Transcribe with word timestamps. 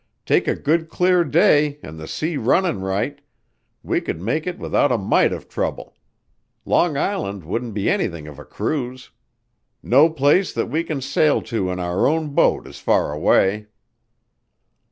Take 0.25 0.47
a 0.47 0.55
good 0.55 0.89
clear 0.89 1.23
day 1.23 1.77
an' 1.83 1.97
the 1.97 2.07
sea 2.07 2.35
runnin' 2.35 2.81
right, 2.81 3.21
we 3.83 4.01
could 4.01 4.19
make 4.19 4.47
it 4.47 4.57
without 4.57 4.91
a 4.91 4.97
mite 4.97 5.31
of 5.31 5.47
trouble. 5.47 5.95
Long 6.65 6.97
Island 6.97 7.43
wouldn't 7.43 7.75
be 7.75 7.87
anything 7.87 8.25
of 8.27 8.39
a 8.39 8.43
cruise. 8.43 9.11
No 9.83 10.09
place 10.09 10.53
that 10.53 10.69
we 10.71 10.83
can 10.83 11.01
sail 11.01 11.39
to 11.43 11.69
in 11.69 11.77
our 11.79 12.07
own 12.07 12.29
boat 12.29 12.65
is 12.65 12.79
fur 12.79 13.11
away." 13.11 13.67